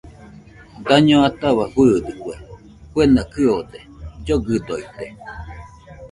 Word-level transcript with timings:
Daño 0.87 1.17
ataua 1.29 1.65
fɨɨdɨkue, 1.73 2.33
kuena 2.91 3.21
kɨode, 3.33 3.79
llogɨdoite 4.23 5.05